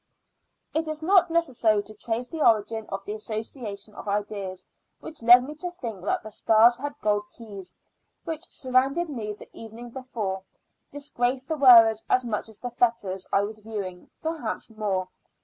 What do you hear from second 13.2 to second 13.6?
I was